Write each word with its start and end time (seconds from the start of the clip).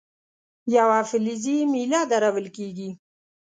یوه 0.75 0.99
فلزي 1.09 1.57
میله 1.71 2.01
درول 2.11 2.47
کیږي. 2.57 2.89